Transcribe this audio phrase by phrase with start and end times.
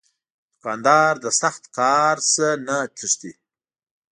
[0.51, 3.31] دوکاندار له سخت کار نه نه تښتي.